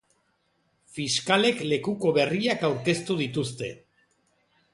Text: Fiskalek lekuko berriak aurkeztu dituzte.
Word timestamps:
Fiskalek 0.95 1.61
lekuko 1.73 2.15
berriak 2.17 2.67
aurkeztu 2.71 3.19
dituzte. 3.21 3.71